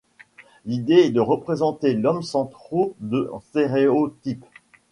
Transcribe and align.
L’idée 0.65 0.95
est 0.95 1.09
de 1.11 1.19
représenter 1.19 1.93
l’homme 1.93 2.23
sans 2.23 2.45
trop 2.47 2.95
de 3.01 3.29
stéréotype. 3.49 4.43